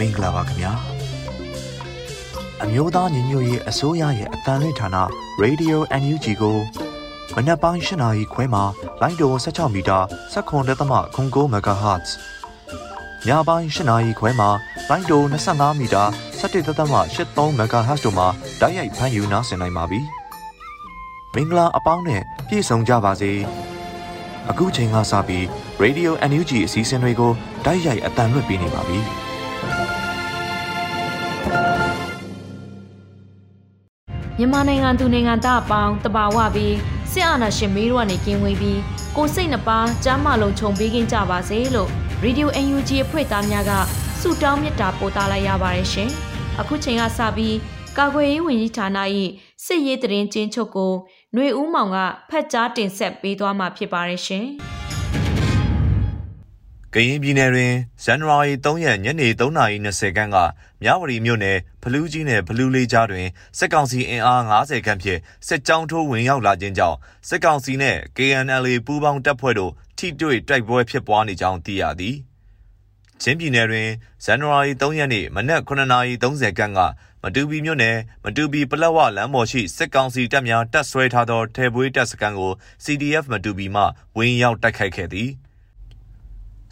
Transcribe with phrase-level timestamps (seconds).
[0.00, 0.72] မင်္ဂလာပါခင်ဗျာ
[2.62, 4.88] အမျိုးသားညီညွတ်ရေးအစိုးရရဲ့အတန်လွင့်ဌာန
[5.42, 6.58] Radio NUG ကို
[7.36, 8.64] မနက်ပိုင်း၈နာရီခွဲမှာ
[9.00, 9.98] လိုင်းတို16မီတာ
[10.32, 12.08] 7.3 MHz
[13.26, 14.48] ညပိုင်း၈နာရီခွဲမှာ
[14.88, 16.02] လိုင်းတို25မီတာ
[16.40, 18.26] 17.83 MHz တို့မှာ
[18.60, 20.00] ဓာတ်ရိုက်ဖမ်းယူနားဆင်နိုင်ပါပြီ
[21.34, 23.32] မင်္ဂလာအပေါင်းနဲ့ပြည့်စုံကြပါစေ
[24.50, 25.44] အခုချိန်ကစပြီး
[25.82, 27.32] Radio NUG အစည်းအဝေးကို
[27.64, 29.00] ဓာတ်ရိုက်အတန်လွှင့်ပေးနေပါပြီ။
[34.38, 36.76] မြန်မာနိုင်ငံသူနိုင်ငံသားအပေါင်းတဘာဝပြီး
[37.12, 38.80] စစ်အာဏာရှင်မေးတို့ကနေကင်းဝေးပြီး
[39.16, 41.90] ကိုစိတ်နှပါကျမ်းမာလုံးခြုံပေးခြင်းကြပါစေလို့
[42.24, 43.72] Radio UNG အဖွဲ့သားများက
[44.20, 46.10] ဆုတောင်းမေတ္တာပို့သလိုက်ရပါတယ်ရှင်။
[46.60, 47.56] အခုချိန်ကစပြီး
[47.98, 48.98] ကာကွယ်ရေးဝန်ကြီးဌာန၏
[49.64, 50.92] စစ်ရေးတရင်ချင်းချုပ်ကို
[51.32, 51.98] ຫນွေဦးမောင်က
[52.30, 54.46] ဖက်ကြားတင်ဆက်ပေးသွားမှာဖြစ်ပါတယ်ရှင်။
[56.98, 57.72] ကရင်ပြည်နယ်တွင်
[58.04, 60.36] ဇန်နဝါရီ3ရက်ညနေ3:20ခန်းက
[60.82, 63.26] မြဝတီမြို့နယ်ဖလူးကြီးနယ်ဖလူးလေးကြားတွင်
[63.58, 66.96] စစ်ကောင်စီအင်အား90ခန်းဖြင့်စစ်ကြောင်းထိုးဝင်ရောက်လာခြင်းကြောင့်
[67.28, 72.16] စစ်ကောင်စီနှင့် KNLA ပူးပေါင်းတပ်ဖွဲ့တို့ထိတွေ့တိုက်ပွဲဖြစ်ပွားနေကြောင်းသိရသည်။
[73.22, 73.88] ချင်းပြည်နယ်တွင်
[74.24, 76.80] ဇန်နဝါရီ3ရက်နေ့မနက်9:30ခန်းက
[77.22, 82.52] မတူပီမြို့နယ်မတူပီပလက်ဝလမ်းပေါ်ရှိစစ်ကောင်စီတပ်များတပ်ဆွဲထားသောထဲပွေးတပ်စခန်းကို
[82.84, 83.82] CDF မတူပီမှ
[84.16, 85.32] ဝင်ရောက်တိုက်ခိုက်ခဲ့သည်။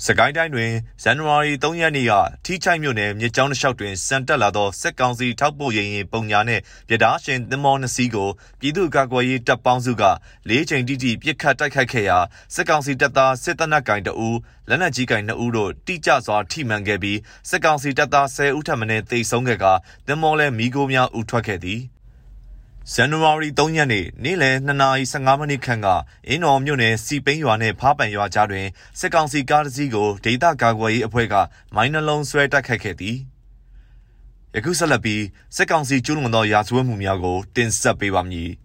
[0.02, 2.12] စကိုင်းတိုင်းတွင်ဇန်နဝါရီ3ရက်နေ့က
[2.44, 10.02] ထီးချိုင်မြို့နယ်မြစ်ကြောင်းတစ်လျှောက်တွင်စံတက်လာသောစစ်ကောင်စီထောက်ပို့ရင်ရင်ပုံညာနှင့်ပြဒါရှင်သင်္ဘောနှစ်စီးကိုပြည်သူ့ကာကွယ်ရေးတပ်ပေါင်းစုက
[10.48, 12.18] လေးချိန်တိတိပစ်ခတ်တိုက်ခိုက်ခဲ့ရာ
[12.54, 17.18] စစ်ကောင်စီတပ်သားစစ်တပ်နက်ကင်တအူးလက်နက်ကြီးကင်2ဦးတို့တိကျစွာထိမှန်ခဲ့ပြီး
[17.48, 19.64] စစ်ကောင်စီတပ်သား10ဦးထပ်မံသေဆုံးခဲ့က
[20.06, 21.80] သင်္ဘောလဲမိโกများဥထွက်ခဲ့သည်
[22.92, 25.88] ဇန်နဝါရီ3ရက်နေ့နေ့လယ်2:15မိနစ်ခန့်က
[26.28, 28.66] အင်းတော်မြို့နယ်စီပိန်းရွာနဲ့ဖားပန်ရွာကြားတွင်
[28.98, 31.34] စစ်ကောင်စီကားတစ်စီးကိုဒေသကာကွယ်ရေးအဖွဲ့က
[31.74, 33.16] မိုင်းနှလုံးဆွဲတိုက်ခိုက်ခဲ့သည်။
[34.54, 35.22] ယခုဆက်လက်ပြီး
[35.56, 38.50] စစ်ကောင်စီကျူးလွန်သောရာဇဝတ်မှုများကိုတင်ဆက်ပေးပါမည်။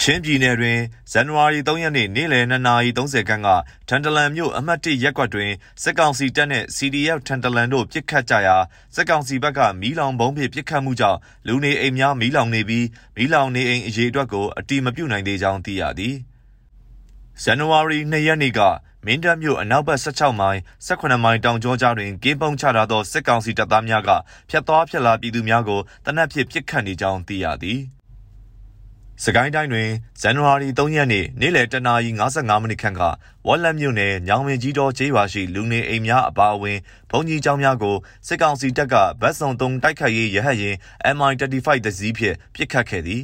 [0.00, 0.78] ချင်းပြည်နယ်တွင်
[1.12, 3.48] ဇန်နဝါရီ3ရက်နေ့နေ့လယ်2:30ခန်းက
[3.88, 5.50] ထန်တလန်မြို့အမှတ်1ရပ်ကွက်တွင်
[5.82, 8.56] စစ်ကောင်စီတပ်နှင့် CDF ထန်တလန်တို့ပစ်ခတ်ကြရာ
[8.94, 12.86] စစ်ကောင်စီဘက်ကမီးလောင်ဘုံဖြင့်ပစ်ခတ်မှုကြောင့်လူနေအိမ်များမီးလောင်နေပြီး
[13.16, 16.14] မီးလောင်နေအိမ်အရေးအတွက်ကိုအတိမပြုနိုင်သေးကြောင်းသိရသည်။
[17.42, 18.60] ဇန်နဝါရီ2ရက်နေ့က
[19.06, 24.10] မင်းတပ်မြို့အနောက်ဘက်16မိုင်18မိုင်တောင်ကျောကြားတွင်ကင်းပုံချထားသောစစ်ကောင်စီတပ်သားများက
[24.50, 27.80] ဖျက်သွားဖျက်လာပြည်သူများကိုတနက်ဖြစ်ပစ်ခတ်နေကြောင်းသိရသည်။
[29.24, 29.90] စကိုင်းတိုင်းတွင်
[30.20, 33.02] ဇန်နဝါရီ3ရက်နေ့နေ့လယ်တနာရီ55မိနစ်ခန့်က
[33.46, 36.78] ဝက်လက်မြို့နယ်ညောင်မင်းကြီးတော်ကျေးရွာရှိလူနေအိမ်များအပါအဝင်
[37.10, 37.96] ဘုံကြီးကျောင်းများကို
[38.26, 40.74] စစ်ကောင်စီတပ်ကဗတ်စုံ3တိုက်ခိုက်ရေးရဟတ်ရင်
[41.16, 43.22] MI35 တစည်းဖြင့်ပစ်ခတ်ခဲ့သည်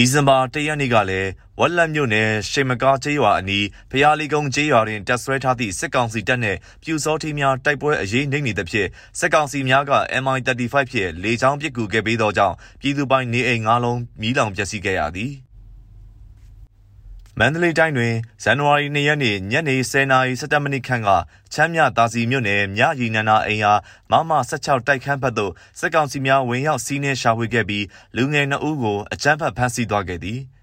[0.00, 8.88] ဒီဇင်ဘာ၁ရက်နေ့ကလည်းဝက်လက်မြို့နယ်ရှေမကားကျေးရွာအနီးဖျားလီကုန်းကျေးရွာတွင်တပ်ဆွဲထားသည့်စစ်ကောင်စီတပ်နှင့်ပြူစောထီးများတိုက်ပွဲအရေးနှိမ့်နေသဖြင့်
[9.18, 9.92] စစ်ကောင်စီများက
[10.22, 15.32] MI35 ဖြင့်လေကြောင်းပစ်ကူခဲ့ပေးသောကြောင့်ပြည်သူပိုင်နေအိမ်၅လုံးမီးလောင်ပျက်စီးခဲ့ရသည်။
[17.40, 21.08] မန္တလေးတိုင်းတွင်ဇန်နဝါရီ2ရက်နေ့ညနေ10:17မိနစ်ခန့်က
[21.52, 23.62] ချမ်းမြသာစီမြို့နယ်မြရီနန္ဒာအိမ်
[24.10, 27.84] ဟာမမ16တိုက်ခန်းဘက်သို့စစ်ကောင်စီများဝင်ရောက်စီးနှင်းရှာဖွေခဲ့ပြီး
[28.16, 30.40] လူငယ်2ဦးကိုအကြမ်းဖက်ဖမ်းဆီးသွားခဲ့သည်။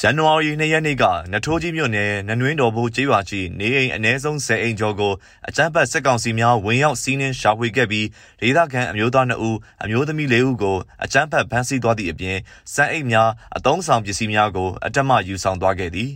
[0.00, 5.12] ဇန်နဝါရီ2ရက်နေ့ကနထိုးကြီးမြို့နယ်နနွင်းတော်ဘိုးကျေးရွာရှိနေအိမ်အ ਨੇ ဆုံး10အိမ်ကျော်ကို
[5.48, 8.06] အကြမ်းဖက်စစ်ကောင်စီများဝင်ရောက်စီးနင်းရှာဖွေခဲ့ပြီး
[8.40, 12.38] ဒေသခံအမျိုးသား2ဦးအမျိုးသမီး4ဦးကိုအကြမ်းဖက်ဖမ်းဆီးသွားသည့်အပြင်
[12.74, 16.10] စံအိမ်များအသုံးဆောင်ပစ္စည်းများကိုအတက်မယူဆောင်သွားခဲ့သည်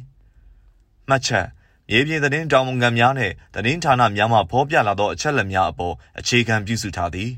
[1.09, 1.47] မှတ်ချက်
[1.91, 7.31] မြေပြင်သတင်းတောင်ဝန်ခံများနှင့်သတင်းဌာနများမှဖော်ပြလာသောအချက်အလက်များအပေါ်အခြေခံပြုစုထားသည်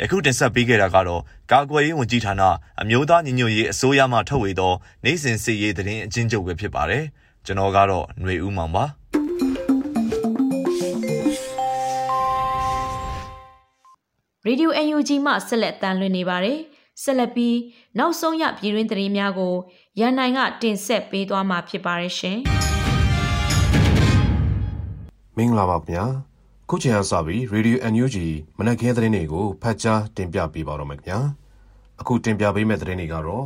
[0.00, 1.22] ယခုတင်ဆက်ပေးခဲ့တာကတော့
[1.52, 2.42] ကာကွယ်ရေးဝန်ကြီးဌာန
[2.80, 4.72] အမျိုးသားညီညွတ်ရေးအစိုးရမှထုတ်ဝေသော
[5.04, 7.04] နိုင်စဉ်စစ်ရေးသတင်းအချင်းချုပ်ပဲဖြစ်ပါတယ်
[7.46, 8.84] ကျွန်တော်ကတော့ຫນွေဦးမောင်ပါ
[14.46, 16.58] ရေဒီယို UNG မှဆက်လက်တန်လွှင့်နေပါတယ်
[17.02, 17.56] ဆက်လက်ပြီး
[17.98, 19.54] နောက်ဆုံးရပြည်တွင်းသတင်းများကို
[20.00, 22.38] ရန်နိုင်ကတင်ဆက်ပေးသွားမှာဖြစ်ပါတယ်ရှင်
[25.36, 26.35] မင်္ဂလာပါခင်ဗျာ
[26.70, 28.16] ခုချိန်ကစပြီး Radio NUG
[28.58, 31.18] မနက်ခင်းသတင်းတွေကိုဖတ်ကြားတင်ပြပေးပါတော့မယ်ခင်ဗျာ
[32.00, 33.44] အခုတင်ပြပေးမယ့်သတင်းတွေကတော့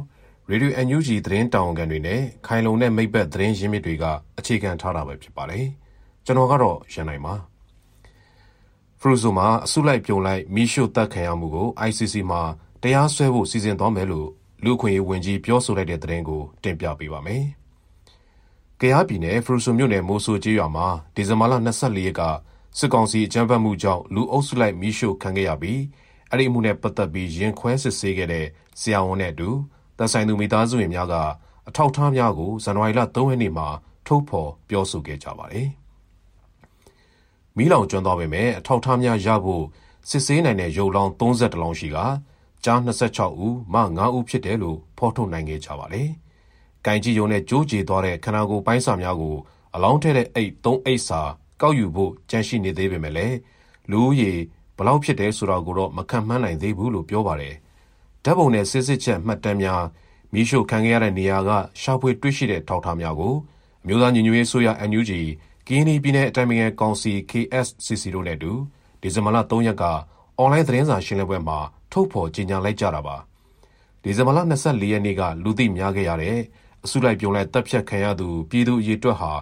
[0.50, 4.04] Radio NUG သတင်းတာဝန်ခံတွေနဲ့ခိုင်လုံတဲ့မိဘသတင်းရင်းမြစ်တွေက
[4.38, 5.66] အခြေခံထားတာပဲဖြစ်ပါတယ်
[6.24, 7.34] ကျွန်တော်ကတော့ရန်နိုင်ပါ
[9.00, 12.42] ဖရူဆိုမှာအစုလိုက်ပြုံလိုက်မိရှုတက်ခံရမှုကို ICC မှာ
[12.82, 14.28] တရားစွဲဖို့စီစဉ်သွားမယ်လို့
[14.64, 17.44] လူခွင့်ရေးဝန်ကြီးပြောဆိုလိုက်တဲ့သတင်းကိုတင်ပြပေးပါမယ်။
[18.80, 22.22] ကယားပြည်နယ်ဖရူဆိုမြို့နယ်မိုးဆိုကျေးရွာမှာဒီဇင်ဘာလ24ရက်က
[22.78, 25.80] စစ်ကောင်စီအကြမ်းဖက်မှုကြောင့်လူအုပ်စုလိုက်မိရှုခံခဲ့ရပြီး
[26.30, 28.46] အဲ့ဒီအမှုနဲ့ပတ်သက်ပြီးရင်ခွဲစစ်ဆေးခဲ့တဲ့
[28.80, 29.48] ဆရာဝန်နဲ့အတူ
[29.98, 31.14] တပ်ဆိုင်သူမိသားစုဝင်များက
[31.68, 33.68] အထောက်ထားများကိုဇန်နဝါရီလ3ရက်နေ့မှာ
[34.06, 35.68] ထုတ်ဖော်ပြောဆိုခဲ့ကြပါတယ်။
[37.56, 39.64] မီးလောင်ကျွမ်းသွားပေမဲ့အထောက်ထားများရဖို့
[40.08, 41.98] စစ်ဆေးနိုင်တဲ့ရုပ်လောင်း32လောင်းရှိက
[42.64, 46.08] ကြား26ဦးမ9ဦးဖြစ်တယ်လို့ဖော်ထုတ်နိုင်ခဲ့ကြပါတယ်။
[46.86, 49.36] ကင်ကြီးယုံနဲ့ကြိုးကြေသွားတဲ့ခန္ဓာကိုယ်ပိုင်းစာများကို
[49.74, 51.22] အလောင်းထဲတဲ့အိတ်3အိတ်စာ
[51.60, 53.36] ကောက်ယူဖို့ကြံရှိနေသေးပေမဲ့လည်း
[53.90, 54.32] လူဦးရေ
[54.76, 57.54] ဘလောက်ဖြစ်တယ်ဆိုတာကိုတော့မခံမှန်းနိုင်သေးဘူးလို့ပြောပါတယ်။
[58.24, 59.82] ဓာတ်ပုံနဲ့စစ်စစ်ချက်မှတ်တမ်းများ
[60.32, 63.34] မိရှုခံခဲ့ရတဲ့နေရာကရှာဖွေတွေ့ရှိတဲ့ထောက်ထားများကို
[63.82, 65.10] အမျိုးသားညီညွတ်ရေးဆိုရ NUG
[65.66, 68.52] ကင်းနီပြည်နယ်အတိုင်းအမြံကောင်စီ KSCC တို့နဲ့အတူ
[69.00, 69.84] ဒီဇင်ဘာလ3ရက်က
[70.38, 71.58] အွန်လိုင်းသတင်းစာရှင်းလင်းပွဲမှာ
[71.92, 73.16] ထုတ်ဖော်ကြေညာလိုက်ကြတာပါ
[74.02, 76.36] ဒီဇင်ဘာလ24ရက်နေ့ကလူသိများခဲ့ရတဲ့
[76.84, 79.32] အစုလိုက်ပြုံလိုက်တပ်ဖြတ်ခံရသူပြည်သူအရေးအတွက်ဟာ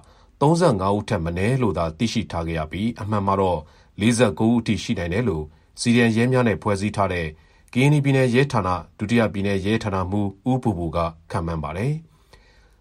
[0.40, 3.61] 35ဦးထက်မနည်းလို့သာသိရှိထားခဲ့ရပြီးအမှန်မှာတော့
[4.00, 5.44] 49ဦးထိရှိနိုင်တယ်လို့
[5.81, 7.26] စီရီယန်ရဲများနဲ့ဖွဲ့စည်းထားတဲ့
[7.75, 8.69] ကင်းနီပြည်နယ်ရဲဌာန
[8.99, 10.99] ဒုတိယပြည်နယ်ရဲဌာနမှူးဦးပူပူက
[11.31, 11.94] ခံမှန်းပါတယ်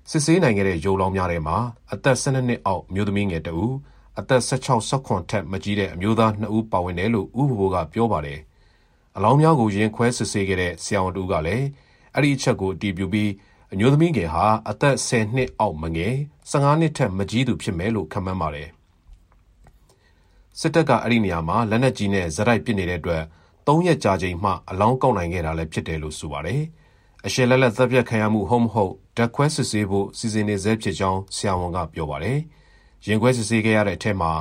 [0.09, 1.57] စစ်ဆေးနိုင်ခဲ့တဲ့ရုံလောင်းများထဲမှာ
[1.93, 3.73] အသက်12နှစ်အောက်မျိုးသမီးငယ်တဦး
[4.19, 8.39] အသက်16 18ထက်မကြီးတဲ့အမျိုးသား2ဦးပါဝင်တယ်လို့ဦးဘိုဘိုကပြောပါတယ်။
[9.15, 11.65] အလောင်းများကိုရင်ခွဲစစ်ဆေးခဲ့တဲ့ဆရာဝန်တူကလည်း
[12.13, 13.31] အဲ့ဒီအချက်ကိုအတည်ပြုပြီး
[13.73, 16.15] အမျိုးသမီးငယ်ဟာအသက်10နှစ်အောက်မငယ်
[16.51, 18.69] 15နှစ်ထက်မကြီးသူဖြစ်မယ်လို့ခန့်မှန်းပါတယ်။
[20.59, 23.23] စစ်တပ်ကအဲ့ဒီနေရာမှာလက်နက်ကြီးနဲ့ဇက်တိုက်ပစ်နေတဲ့အတွက်
[23.67, 26.61] ၃ရက်ကြာချိန်မှအလောင်းကောက်နိုင်ခဲ့တာလည်းဖြစ်တယ်လို့ဆိုပါတယ်။
[27.25, 32.37] အရှယ်လက်လက်သက်ပြတ်ခံရမှုဟုတ်မဟုတ်ဓာတ်ခွဲစစ်ဆေးဖို့စီစဉ်နေဆဲဖြစ်ကြောင်းဆရာဝန်ကပြောပါတယ်။
[33.05, 34.31] ရင်ခွဲစစ်ဆေးခဲ့ရတဲ့အထက်မှာ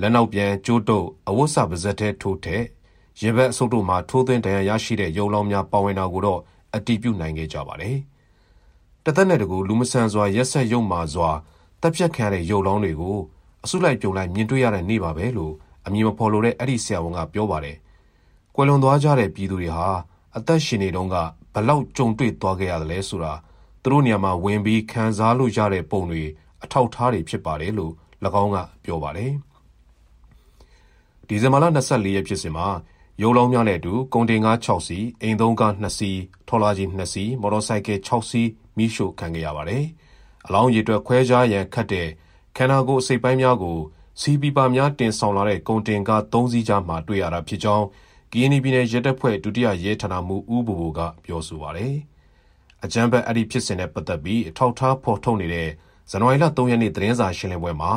[0.00, 2.64] လက်နောက်ပြန်ကျိုးတုပ်အဝတ်စပါဇက်ထဲထိုးထက်
[3.20, 6.40] ရင်ဘတ်အဆုပ်တို့မှာထိုးသွင်းတရားရရှိတဲ့ရုံလောင်းများပါဝင်တာကိုတော့
[6.74, 7.96] အတည်ပြုနိုင်ခဲ့ကြပါတယ်။
[9.04, 11.30] တသက်နဲ့တကူလူမဆန်စွာရက်ဆက်ရုံမာစွာ
[11.80, 13.18] တပ်ဖြတ်ခံတဲ့ရုံလောင်းတွေကို
[13.64, 15.54] အစုလိုက်ပြုံလိုက်မြင်တွေ့ရတဲ့နေ့ပါပဲလို့
[15.86, 17.76] အမည်မဖော်လိုတဲ့အဲ့ဒီဆရာဝန်ကပြောပါတယ်။
[18.54, 19.88] ကွယ်လွန်သွားကြတဲ့ပြည်သူတွေဟာ
[20.36, 21.16] အသက်ရှင်နေတုန်းက
[21.54, 23.32] ဘလောက်ကြုံတွေ့သွားခဲ့ရတယ်လဲဆိုတာ
[23.82, 26.22] သူတို့နေရာမှာဝင်ပြီးခံစားလို့ရတဲ့ပုံတွေ
[26.62, 27.92] အထောက်ထားတွေဖြစ်ပါတယ်လို့၎
[28.42, 29.32] င်းကပြောပါတယ်။
[31.28, 32.66] ဒီဇင်ဘာလ24ရက်ဖြစ်စဉ်မှာ
[33.22, 36.16] ရုံလောင်းများနဲ့အတူကုန်တင်ကား6စီး၊အိမ်သုံးကား2စီး၊
[36.48, 39.84] ထော်လာကြီး2စီး၊မော်တော်ဆိုင်ကယ်6စီး မိရှို့ခံခဲ့ရပါတယ်။
[40.46, 42.08] အလောင်းရည်အတွက်ခွဲခြားရန်ခတ်တဲ့
[42.56, 43.78] ခန္ဓာကိုယ်အစိပ်ပိုင်းများကို
[44.20, 47.86] စီပီပါများတင်ဆောင်လာတဲ့ကုန်တင်ကား3စီးကြားမှာတွေ့ရတာဖြစ်ကြောင်း
[48.32, 51.94] ကီယနီပြည်နယ်ရဲတပ်ဖွဲ့ဒုတိယရဲဌာနမှူးဦးဘိုဘိုကပြောဆိုပါတယ်။
[52.84, 55.68] အကြမ်းဖက်အဲ့ဒီဖြစ်စဉ်နဲ့ပတ်သက်ပြီးအထောက်ထားဖော်ထုတ်နေတဲ့
[56.10, 57.92] ဇန်နဝါရီလ3ရက်နေ့သတင်းစာရှင်းလင်းပွဲမှာ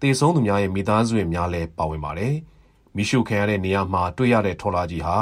[0.00, 2.34] တေဆုံးသူများရဲ့မိသားစုဝင်များလည်းပါဝင်ပါတယ်။
[2.96, 5.16] မိရှုခံရတဲ့နေရာမှာတွေ့ရတဲ့ထော်လာကြီးဟာ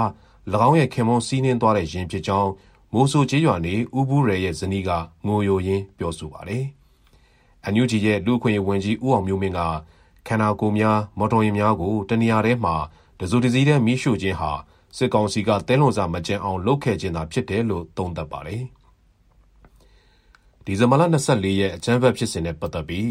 [0.69, 2.51] ၎င်းရဲ့ခင်မွန်စီးနှင်းသွားတဲ့ရင်ဖြစ်ကြောင်း
[2.97, 4.91] မိုးဆိုကျေးရွာနေဦးဘူးရဲရဲ့ဇနီးက
[5.27, 6.65] ငိုယိုရင်းပြောဆိုပါတယ်။
[7.65, 9.61] အန်ယူဂျီရဲ့လူခွင့်ဝင်ကြီးဦးအောင်မျိုးမင်းက
[10.27, 12.75] ခန္ဓာကိုယ်များမော်တော်ယာဉ်များကိုတနေရာထဲမှာ
[13.21, 14.51] တစုတစည်းတည်းမိရှုခြင်းဟာ
[14.97, 18.63] စစ်ကောင်စီကတဲလွန်စာမကျန်အောင်လုပ်ခဲ့ခြင်းသာဖြစ်တယ်လို့သုံးသပ်ပါတယ်။
[20.65, 21.03] ဒီဇင်ဘာလ
[21.33, 23.09] 24ရက်အကြမ်းဖက်ဖြစ်စဉ်နဲ့ပတ်သက်ပြီး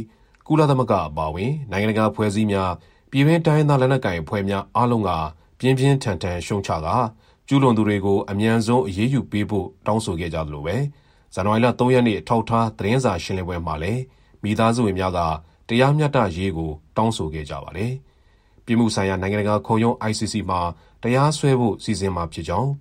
[0.47, 2.71] ကုလသမဂ္ဂအပါအဝင်နိုင်ငံတကာဖွဲ့စည်းများ
[3.11, 5.11] ပြည်တွင်းတိုင်းသားလက်နက်ကိုင်အဖွဲ့များအားလုံးက
[5.59, 6.87] ပြင်းပြင်းထန်ထန်ရှုံချက
[7.47, 10.75] ကျူးလွန်သူတွေကို အမြန်ဆုံးအရေးယူပေးဖို့ တောင်းဆိုခဲ့ကြသလိုပဲ
[11.33, 14.01] ဇန်နဝါရီလ3ရက်နေ့ထောက်ထား သတင်းစာရှင်းလင်းပွဲမှာလည်း
[14.43, 15.19] မိသားစုဝင်များက
[15.67, 17.93] တရားမျှတရေးကို တောင်းဆိုခဲ့ကြပါတယ်။
[18.65, 20.61] ပြည်မှုဆိုင်ရာ နိုင်ငံတကာခုံရုံး ICC မှာ
[21.03, 22.71] တရားစွဲဖို့ စီစဉ်မှာဖြစ်ကြောင်း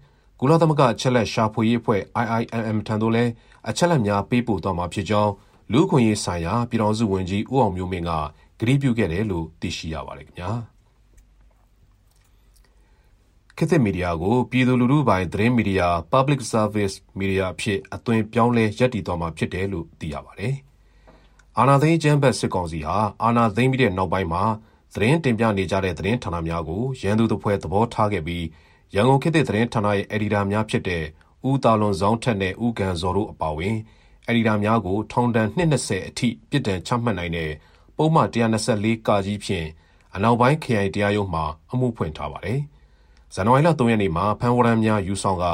[0.40, 3.30] ကုလသမဂ္ဂ အချက်လက်ရှာဖွေရေးအဖွဲ့ IIMM ထံသို့လည်း
[3.68, 5.32] အချက်လက်များ ပေးပို့သွားမှာဖြစ်ကြောင်း
[5.72, 8.10] လူ့ခွင့်ရေးဆိုင်ရာ ပြည်တော်စုဝန်ကြီး ဦးအောင်မျိုးမင်းက
[8.60, 10.50] ကြေညာပြုခဲ့တယ်လို့ သိရှိရပါတယ်ခင်ဗျာ
[13.56, 20.54] ခေတ်သစ်မီဒီယာကို ပြည်သူလူထုပိုင်းသတင်းမီဒီယာ Public Service Media အဖြစ် အသွင်ပြောင်းလဲ ရပ်တည်သွားမှာဖြစ်တယ်လို့ သိရပါတယ်။
[21.58, 24.44] အာဏာသိမ်းကျန်းဘက်စစ်ကောင်စီဟာ အာဏာသိမ်းပြီးတဲ့နောက်ပိုင်းမှာ
[24.94, 28.44] သတင်းတင်ပြနေကြတဲ့ သတင်းဌာနများကို ရန်သူတပွဲသဘောထားခဲ့ပြီး
[28.94, 31.04] ရန်ကုန်ခေတ်သစ်သတင်းဌာနရဲ့ အယ်ဒီတာများဖြစ်တဲ့
[31.48, 33.76] ဦးတာလွန်ဇောင်းထက်နဲ့ ဦးကန်ဇော်တို့ အပါအဝင်
[34.26, 37.50] အယ်ဒီတာများကို ထောင်ဒဏ် နှစ်20အထိ ပြစ်ဒဏ်ချမှတ်နိုင်တဲ့
[37.96, 38.16] ပုဒ်မ
[38.62, 39.66] 124ကကြီးဖြင့်
[40.14, 42.60] အနောက်ပိုင်းခရိုင်တရားရုံးမှာ အမှုဖွင့်ထားပါတယ်။
[43.34, 45.44] ဇန်နဝါရီလ3ရက်နေ့မှာဖမ်းဝရမ်းများယူဆောင်က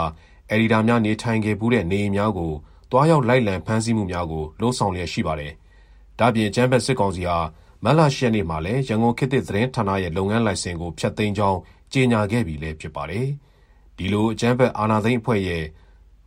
[0.50, 2.52] အယ်ဒီတာများနေထိုင်ခဲ့မှုတဲ့နေအိမ်များကို
[2.90, 5.52] တွားရောက်လိုက်လံဖမ်းဆီးမှုများကိုလှုံ့ဆော်လျက်ရှိပါတယ်။
[6.18, 7.38] ဒါ့ပြင်ကျန်းဘက်စစ်ကောင်စီဟာ
[7.84, 11.58] မလရှိရက်နေ့မှာလည်းရန်ကုန်ခေတ်သစ်သတင်းဌာနရဲ့လုပ်ငန်းလိုင်စင်ကိုဖျက်သိမ်းကြောင်း
[11.92, 13.26] ကြေညာခဲ့ပြီလည်းဖြစ်ပါတယ်။
[13.96, 15.64] ဒီလိုအကြမ်းဖက်အာဏာသိမ်းအဖွဲ့ရဲ့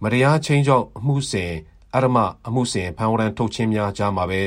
[0.03, 1.51] မတရားချင်းကြောင့်အမှုစဉ်
[1.93, 2.17] အရမ
[2.47, 4.41] အမှုစဉ်ဖန်ဝရန်ထုတ်ချင်းများကြားမှာပဲ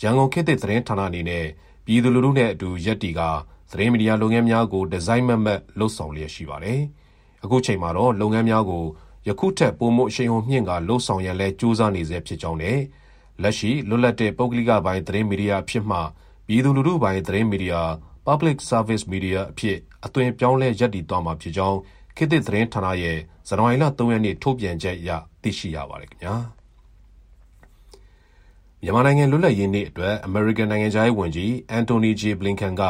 [0.00, 1.46] ရန်ကုန်ခေတ်သစ်သတင်းဌာနအနေနဲ့
[1.84, 3.20] ပြည်သူလူထုနဲ့အတူရက်တီက
[3.70, 6.80] သတင်းမီဒီယာလုပ်ငန်းများကိုဒီဇိုင်းမတ်မတ်လှုပ်ဆောင်လျက်ရှိပါတယ်။
[7.44, 8.84] အခုချိန်မှာတော့လုပ်ငန်းများကို
[9.28, 12.78] ယခုထက်ပိုမိုအရှိန်ဟုန်မြင့်ကလှုပ်ဆောင်ရန်လဲကြိုးစားနေဆဲဖြစ်ကြောင်းနဲ့
[13.42, 15.98] လက်ရှိလွတ်လပ်တဲ့ပုဂ္ဂလိကပိုင်းသတင်းမီဒီယာဖြစ်မှ
[16.46, 17.82] ပြည်သူလူထုပိုင်းသတင်းမီဒီယာ
[18.26, 21.78] Public Service Media အဖြစ်အသွင်ပြောင်းလဲရပ်တည်သွားမှာဖြစ်ကြောင်း
[22.16, 23.18] ခေတ်သစ်သတင်းဌာနရဲ့
[23.48, 25.10] ဇန်နဝါရီလ3ရက်နေ့ထုတ်ပြန်ချက်အရ
[25.42, 26.34] သိရှိရပါတယ်ခင်ဗျာ
[28.82, 32.22] မြန်မာနိုင်ငံလွတ်လပ်ရေးနေ့အတွက် American နိုင်ငံသားရေးဝန်ကြီး Anthony J.
[32.40, 32.82] Blinken က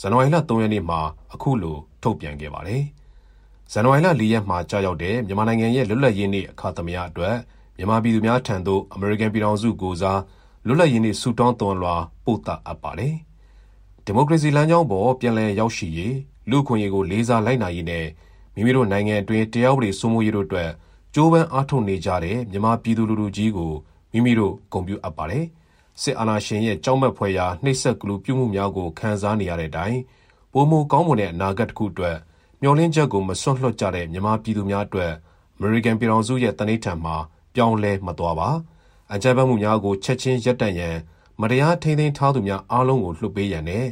[0.00, 1.00] ဇန်နဝါရီလ3ရက်နေ့မှာ
[1.34, 2.82] အခုလိုထုတ်ပြန်ခဲ့ပါတယ်။
[3.72, 7.36] ဇန်နဝါရီလ4ရက်မှာကြာရောက်တဲ့မြန်မာနိုင်ငံရဲ့လွတ်လပ်ရေးနေ့အခါသမယအတွက်
[7.76, 10.20] မြန်မာပြည်သူများထံသို့ American ပြည်ထောင်စုကိုစား
[10.66, 11.94] လွတ်လပ်ရေးနေ့ဆုတောင်းသွန်လွှာ
[12.24, 13.14] ပို့သအပ်ပါတယ်။
[14.04, 16.16] ဒီမိုကရေစီလမ်းကြောင်းပေါ်ပြန်လည်ရောက်ရှိရေး
[16.50, 18.06] လူခွင့်ရေးကိုလေးစားလိုက်နိုင်ရေးနဲ့
[18.54, 20.70] မိမိတို့နိုင်ငံအတွင်းတရားဥပဒေစိုးမိုးရေးတို့အတွက်
[21.14, 23.72] ကြိုးပမ်းအားထုတ်နေကြတဲ့မြန်မာပြည်သူလူထုကြီးကို
[24.12, 25.44] မိမိတို့ဂုဏ်ပြုအပ်ပါတယ်။
[26.02, 29.98] စစ်အာဏာရှင်ရဲ့ကြောက်မက်ဖွယ်ရာနှိပ်စက်ကလူပြုမှုများကိုခံစားနေရတဲ့အတိုင်း
[30.52, 32.16] ပိုမိုကောင်းမွန်တဲ့အနာဂတ်တစ်ခုအတွက်
[32.60, 35.12] မျှော်လင့်ချက်ကိုမစွန့်လွှတ်ကြတဲ့မြန်မာပြည်သူများအတွက်
[35.56, 37.16] အမေရိကန်ပြည်ထောင်စုရဲ့တနိဋ္ဌာန်မှာ
[37.54, 38.50] ပြောင်းလဲမသွားပါ။
[39.14, 40.96] အကြမ်းဖက်မှုများကိုချက်ချင်းရပ်တန့်ရန်
[41.40, 43.86] မတရားထိန်းသိမ်းထားသူများအားလုံးကိုလွှတ်ပေးရန်နဲ့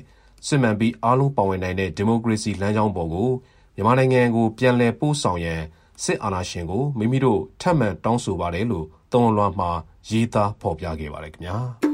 [0.46, 3.30] စစ်မှန်ပြီးအားလုံးပါဝင်နိုင်တဲ့ဒီမိုကရေစီလမ်းကြောင်းပေါ်ကို
[3.74, 5.60] မြန်မာနိုင်ငံကိုပြန်လည်ပို့ဆောင်ရန်
[6.04, 9.70] စစ်အာဏာရှင်ကိုမိမိတို့ထပ်မံတောင်းဆိုပါတယ်လို့တုံ့လွှမ်းမှာ
[10.08, 11.89] ရေးသားဖော်ပြခဲ့ပါတယ်ခင်ဗျာ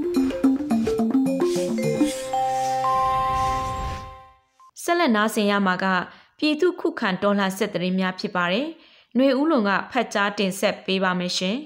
[4.86, 5.86] ဆက်လက်နားဆင်ရမှာက
[6.38, 8.66] ပြည်သူခုခံတော်လှန်စစ်တရင်များဖြစ်ပါတယ်။
[9.14, 11.56] ຫນွေဦးလုံကဖတ်ကြားတင်ဆက်ပေးပါမယ်ရှင်။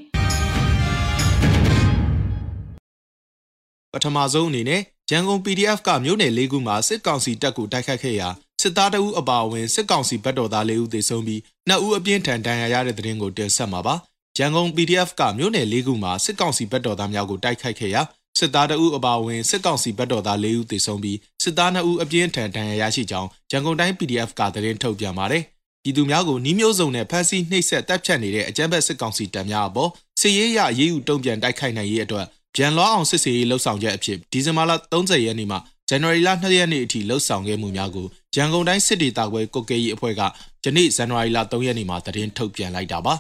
[3.92, 8.28] ပထမဆုံးအနေနဲ့ရန်ကုန် PDF ကမြို့နယ်၄ခုမှာစစ်ကောင်စီတပ်ကိုတိုက်ခတ်ခဲ့ရာ
[8.62, 13.94] စစ်သားတအုပ်အပါအဝင်စစ်ကောင်စီဘက်တော်သား၄ဦးသေဆုံးပြီးနှစ်ဦးအပြင်းထန်ဒဏ်ရာရတဲ့တဲ့ရင်ကိုတင်ဆက်မှာပါ။
[14.38, 18.02] ရန်ကုန် PDF ကမြို့နယ်၄ခုမှာစစ်ကောင်စီဘက်တော်သားများကိုတိုက်ခိုက်ခဲ့ရာ
[18.38, 25.44] စစ်သားတအုပ်အပါအဝင်စစ်ကောင်စီဘက်တော်သား၄ဦးသေဆုံးပြီးစစ်သား2ဦးအပြင်းထန်ဒဏ်ရာရရှိကြောင်းရန်ကုန်တိုင်း PDF ကသတင်းထုတ်ပြန်ပါတယ်။
[25.82, 35.56] ပြည်သူများကိုနှီးမျိုးစုံနဲ့ဖမ်းဆီးနှိပ်စက်တပ်ဖြတ်နေတဲ့အကြမ်းဖက်စစ်ကောင်စီတပ်များအပေါ်စစ်ရေးရရေးယူတုံ့ပြန်တိုက်ခိုက်နိုင်ရေးအတွက်ပြန်လွှားအောင်စစ်ဆေးရေးလှုပ်ဆောင်ချက်အဖြစ်ဒီဇင်ဘာလ30ရက်နေ့မှ
[35.88, 38.06] ဇန်နဝါရီလ2ရက်နေ့အထိလှုပ်ဆောင်ခဲ့မှုများကို
[38.37, 40.20] ရန်ကုန်တိုင်းစစ်ဒေသခွဲကုတ်ကဲရေးအဖွဲ့က
[40.64, 43.14] ယနေ့ဇန်နဝါရီလ3ရက်နေ့မှာသတင်းထုတ်ပြန်လိုက်တာပါ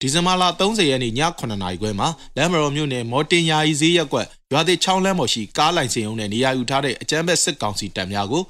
[0.00, 8.42] ဒီဇင်ဘာလ30ရက်နေ့ည9:00နာရီခွဲမှာလမ်းမတော်မြို့နယ်မော်တင်ယာယီဈေးရက်ကွက်ရွာသေးချောင်းလမ်းပေါ်ရှိကားလိုင်စင်ုံနဲ့နေရာယူထားတဲ့အကြမ်းဖက်စစ်ကောင်စီတပ်များကို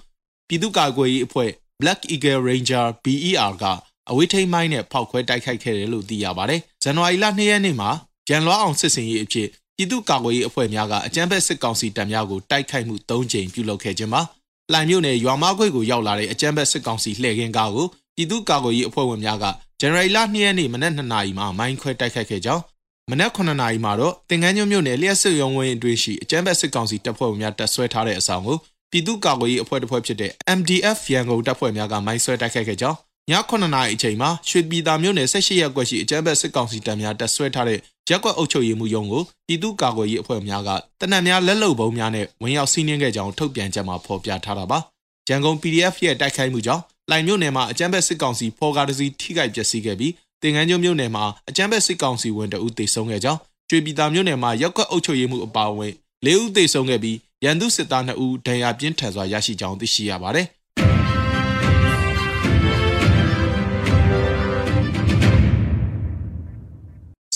[0.49, 1.51] ပြည်သူ့ကာကွယ်ရေးအဖွဲ့
[1.81, 3.65] Black Eagle Ranger BER က
[4.11, 7.91] အဝေးထိန်မိုင်းနဲ့ဖောက်ခွဲတိုက်ခိုက်ခဲ့တယ်လို့သိရပါတယ်။ဇန်နဝါရီလ2ရက်နေ့မှာ
[8.29, 14.23] ရန်လွှားအောင်စစ်စင်ရေးအဖြစ်ပြည်သူ့ကာကွယ်ရေးအဖွဲ့များကအကြမ်းဖက်စစ်ကောင်စီတပ်များကိုတိုက်ခိုက်မှု၃ကြိမ်ပြုလုပ်ခဲ့ခြင်းပါ။
[14.73, 17.87] လှိုင်မြို့နယ်ရွာမခွေကိုရောက်လာတဲ့အကြမ်းဖက်စစ်ကောင်စီလှည့်ကင်းကားကို
[18.17, 19.45] ပြည်သူ့ကာကွယ်ရေးအဖွဲ့ဝင်များက
[19.81, 22.63] ဇန်နဝါရီလ2ရက်နေ့မနက်2နာရီမှာမိုင်းခွဲတိုက်ခိုက်ခဲ့ကြောင်း
[23.11, 28.57] မနက်9နာရီမှာတော့တင်ကန်းညွန့်မြို့နယ်လျှက်စစ်ရုံးဝင်းအတွင်းရှိအကြမ်းဖက်စစ်ကောင်စီတပ်ဖွဲ့ဝင်များတပ်ဆွဲထားတဲ့အဆောင်ကို
[28.91, 32.99] ပြည်သူ့ကာကွယ်ရေးအဖွဲ့တစ်ဖွဲ့ဖြစ်တဲ့ MDF ရန်ကုန်တပ်ဖွဲ့များကမိုင်းဆွဲတိုက်ခိုက်ခဲ့ကြောင်း
[33.31, 37.79] ည9နာရီအချိန်မှာရွှေပြည်သာမြို့နယ်18ရပ်ကွက်ရှိအကြမ်းဖက်စစ်ကောင်စီတပ်များတပ်ဆွဲထားတဲ့
[38.09, 44.79] ရက်ကွက်အုပ်ချုပ်ရေးမှုရုံးကိုပြည်သူ့ကာကွယ်ရေးအဖွဲ့များကတနက်များလက်လုံပုံးများနဲ့ဝင်ရောက်စီးနင်းခဲ့ကြောင်းထုတ်ပြန်ချက်မှာဖော်ပြထားတာပါ။
[45.29, 55.93] ရန်ကုန် PDF ရဲ့တိုက်ခိုက်မှုကြောင့် လိုင်မြို့နယ်မှာအကြမ်းဖက်စစ်ကောင်စီဖော်ကားတစီထိခိုက်ပျက်စီးခဲ့ပြီးတင်ငန်းကျွန်းမြို့နယ်မှာအကြမ်းဖက်စစ်ကောင်စီဝင်တအုပ်သေဆုံးခဲ့ကြောင်းကျွေပြည်သာမြို့နယ်မှာရက်ကွက်အုပ်ချုပ်ရေးမှုအပါအဝင်
[56.27, 60.47] ၄ဦးသေဆုံးခဲ့ပြီးရန်သူစစ်သား2ဦးဒဏ်ရာပြင်းထန်စွာရရှိကြောင်းသိရှိရပါတယ်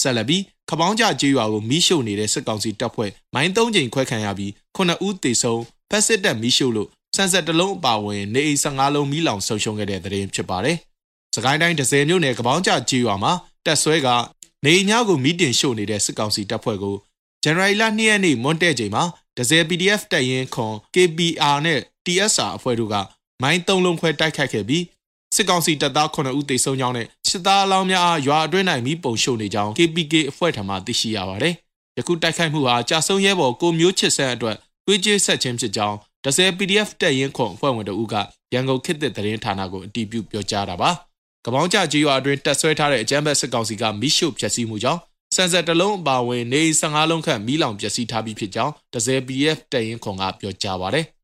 [0.00, 10.76] ဆက်လက်ပြီးခပောင်းကြကြေးရွာကိုမီးရှို့နေတဲ့စစ်ကောင်စီတပ်ဖွဲ့မိုင်း၃ချိန်ခွဲခံရပြီး9ဦးသေဆုံးဖက်စစ်တပ်မီးရှို့လို့ ဆန်ဆက်တလုံးအပါဝင်နေအိမ်15လုံးမီးလောင်ဆုံးရှုံးခဲ့တဲ့တဲ့ရင်ဖြစ်ပါတယ်။
[11.35, 13.33] စကိုင်းတိုင်းဒဇယ်မြို့နယ်ကပောင်းကြကြေးရွာမှာ
[13.67, 14.09] တက်ဆွဲက
[14.64, 16.97] နေအိမ်များကိုမီးတင်ရှို့နေတဲ့စစ်ကောင်စီတပ်ဖွဲ့ကို
[17.43, 19.05] ဇန်နဝါရီလ2ရက်နေ့မွန်းတဲ့ချိန်မှာ
[19.37, 22.95] ဒဇယ် PDF တပ်ရင်းခွန် KPR နဲ့ TSR အဖွဲ့တို့က
[23.43, 24.85] မိုင်း၃လုံးခွဲတိုက်ခိုက်ခဲ့ပြီး
[25.37, 31.55] စစ်ကောင်စီတပ်သား9ဦးသေဆုံးကြောင်းနဲ့စစ်သားအလောင်းများအားရွာအတွင်း၌မိပုံရှို့နေကြောင်း KPK အဖွဲ့ထံမှသိရှိရပါတယ်။
[31.99, 38.14] ယခုတိုက်ခိုက်မှုဟာကြာဆုံးရဲဘော်ကိုမျိုးချစ်ဆန်းအတွက်တွေးကြေးဆက်ခြင်းဖြစ်ကြောင်း ဒဇယ် PDF တပ်ရင်းခွန်အဖွဲ့ဝင်တို့က
[38.52, 40.90] ရန်ကုန်ခေတ်သစ်သတင်းဌာနကိုအတည်ပြုပြောကြားတာပါ။
[41.44, 45.00] ကပောင်းကြကြီးရွာအတွင်းတက်ဆွဲထားတဲ့အကြမ်းဖက်စစ်ကောင်စီကမိရှုဖျက်ဆီးမှုကြောင့်
[45.36, 51.06] စံဆက်တလုံးအပါဝင်နေ15လုံးခန့်မိလောင်ပျက်စီးထားပြီးဖြစ်ကြောင်းဒဇယ် PDF တပ်ရင်းခွန်ကပြောကြားပါတယ်။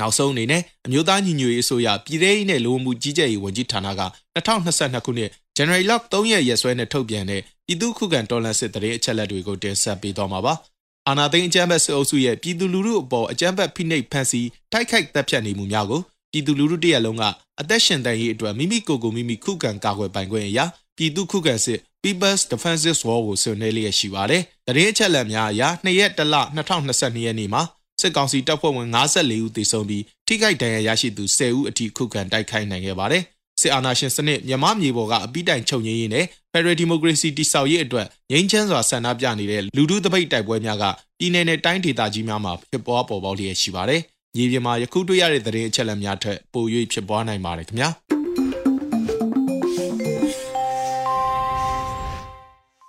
[0.00, 4.02] နောက်ဆုံးအနေနဲ့အမျိုးသားညီညွတ်ရေးအစိုးရပြည်ထောင်စုနဲ့လူမှုကြီးကြပ်ရေးဝန်ကြီးဌာနက
[4.36, 10.54] 2022ခုနှစ် ဇန်နဝါရီလ3ရက်ရက်စွဲနဲ့ထုတ်ပြန်တဲ့ပြည်သူ့ခုခံတော်လှန်စစ်တရေအချက်လက်တွေကိုတင်ဆက်ပေးသွားမှာပါ။
[11.08, 16.00] အာနာသိန်းအကြမ်းဖက်စစ်အုပ်စုရဲ့ပြည်သူလူထုအပေါ်အကြမ်းဖက်ဖိနှိပ်ဖန်ဆီးတိုက်ခိုက်တပ်ဖြတ်နေမှုများကို
[16.32, 17.24] ပြည်သူလူထုတရက်လုံးက
[17.60, 20.64] အသက်ရှင်တန်ရေးအတွက်မိမိကိုယ်ကိုမိမိခုခံကာကွယ်ပိုင်ခွင့်အရာ
[20.96, 26.34] ပြည်သူခုခံစစ် People's Defensive War ကိုဆွေးနွေးလျက်ရှိပါတယ်။တရင်အချက်လက်များအရ2ရက်တလ
[26.74, 27.62] 2022ရက်နေ့မှာ
[28.00, 33.24] စစ်ကောင်စီတပ်ဖွဲ့ဝင်54ဦးသေဆုံးပြီးထိခိုက်ဒဏ်ရာရရှိသူ10ဦးအထိခုခံတိုက်ခိုက်နိုင်ခဲ့ပါတယ်။
[33.64, 40.84] စစ်အာဏာရှင်စနစ်မြန်မာမြေပေါ်ကအပိတိုင်ချုပ်ငြိမ်းရေးနဲ့ Federal Democracy တိဆောက်ရေးအတွက်ငြိမ်းချမ်းစွာဆန္ဒပြနေတဲ့လူထုတပိတ်တိုက်ပွဲများက
[41.18, 44.00] ပြည်내နဲ့တိုင်းဒေသကြီးများမှာဖြစ်ပွားပေါ်ပေါက်လျက်ရှိပါတယ်။
[44.36, 47.88] မြေပြင်မှာယခုတွေ့ရတဲ့သတင်းအချက်အလက်များထက်ပို၍ဖြစ်ပွားနိုင်ပါတယ်ခင်ဗျာ။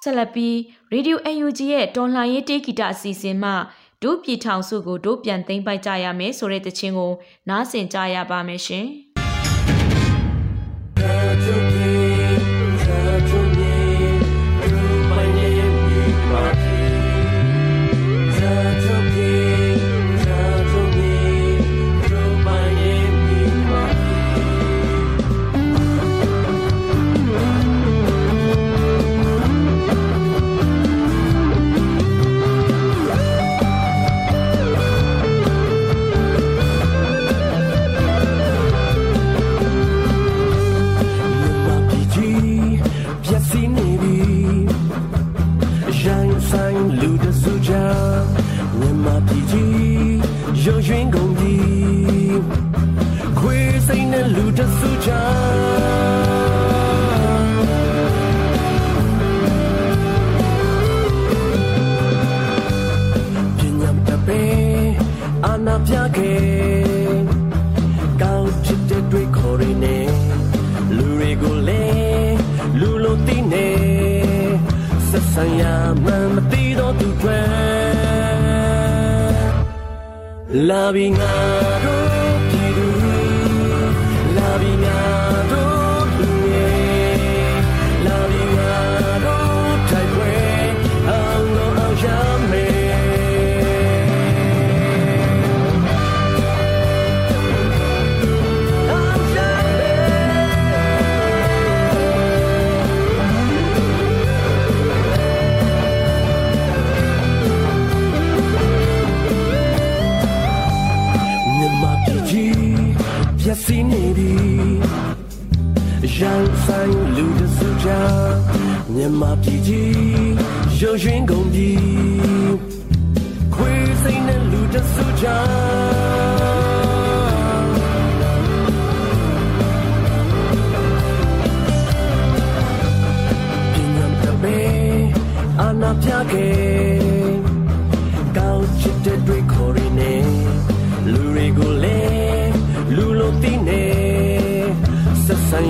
[0.04, 0.56] ဆက်လက်ပြီး
[0.94, 3.52] Radio UNG ရဲ့တော်လှန်ရေးတေးဂီတအစီအစဉ်မှ
[4.04, 7.14] ဒုပြည်ထောင်စုကိုဒုပြန်သိမ်းပိုက်ကြရမယ်ဆိုတဲ့တခြင်းကို
[7.50, 8.88] နားဆင်ကြရပါမယ်ရှင်။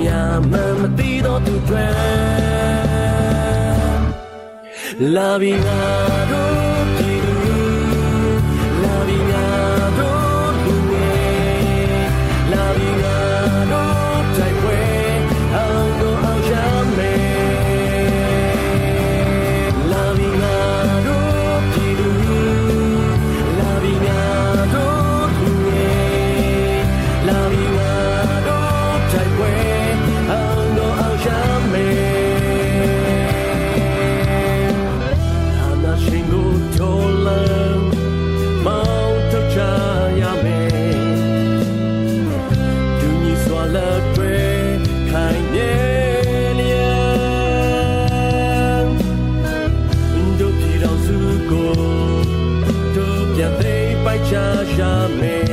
[0.06, 0.08] ရ
[0.50, 1.86] မှမသိတော့သူတွေ
[54.76, 55.44] jamais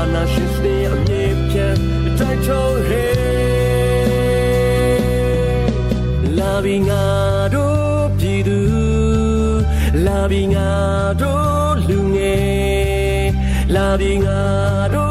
[0.00, 1.76] anarchiste a mieux bien
[2.18, 3.20] take your head
[6.40, 7.66] loving ado
[8.18, 8.60] ပြည်သူ
[10.06, 11.32] loving ado
[11.88, 13.26] လူငယ်
[13.76, 15.04] loving ado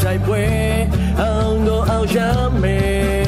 [0.00, 0.44] တိုက်ပွဲ
[1.20, 2.16] အောင်တော့အောင်ရ
[2.62, 3.21] မယ်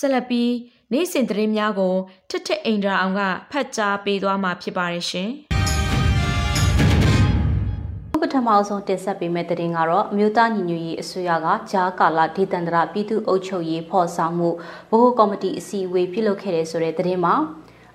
[0.00, 0.52] ဆက်လက်ပြီး
[0.92, 1.94] နေ့စဉ်သတင်းများကို
[2.30, 5.30] ထထအင်ဒရာအောင်ကဖတ်ကြားပေးသွားမှာဖြစ်ပါတယ်ရှင်
[8.22, 14.54] ပထမအဆုံးတင်ဆက်ပေးမယ့်သတင်းကတော့အမျိုးသားညီညွတ်ရေးအစိုးရကကြားကာလဒေသန္တရပြည်သူ့အုပ်ချုပ်ရေးဖော်ဆောင်မှုဗ
[14.90, 17.34] ဟိုကော်မတီအစည်းအဝေးပြုလုပ်ခဲ့တဲ့ဆိုတဲ့သတင်းမှာ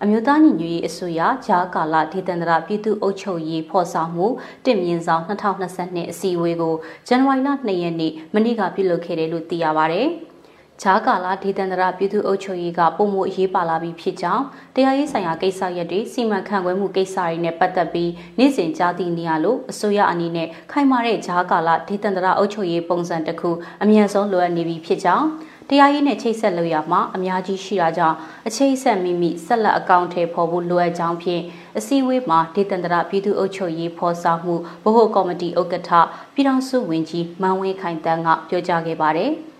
[0.03, 4.27] အမျိုးသားညီညွတ်ရေးအစိုးရဂျာကာလာဒေသန္တရပြည်သူ့အုပ်ချုပ်ရေးဖော်ဆောင်မှု
[4.65, 6.75] တင့်မြင့်ဆောင်2022အစည်းအဝေးကို
[7.07, 10.03] ဇန်နဝါရီလ2ရက်နေ့မနေ့ကပြုလုပ်ခဲ့တယ်လို့သိရပါဗျ။
[10.81, 14.43] ဂျားကာလာဒေသန္တရပြည်သူ့အုပ်ချုပ်ရေးကပုံမှုအရေးပါလာပြီးဖြစ်ကြောင်း
[14.75, 23.49] တရားရေးဆိုင်ရာကိစ္စရပ်တွေစီမံခန့်ခွဲမှုကိစ္စတွေနဲ့ပတ်သက်ပြီးနေ့စဉ်ကြားသိနေရလို့အစိုးရအနေနဲ့ခိုင်မာတဲ့ဂျားကာလာဒေသန္တရအုပ်ချုပ်ရေးပုံစံတစ်ခု
[23.83, 25.27] အမြန်ဆုံးလိုအပ်နေပြီဖြစ်ကြောင်း
[25.69, 31.43] တရားရေးနဲ့ချိတ်ဆက်လို့ရမှာအများကြီးရှိတာကြောင့်အချိတ်ဆက်မိမိဆက်လက်အကောင့်ထဲပေါ်ဖို့လိုအပ်ကြောင်းဖြင့်
[31.77, 35.91] အစည်းအဝေးမှာဒေသန္တရပြည်သူ့အုပ်ချုပ်ရေးဖော်ဆောင်မှုဗဟိုကော်မတီဥက္ကဋ္ဌ
[36.33, 39.33] ပြည်ထောင်စုဝန်ကြီးမန်ဝင်းခိုင်တန်းကပြောကြားခဲ့ပါတယ်။